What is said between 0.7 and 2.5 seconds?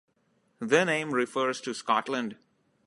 name refers to Scotland.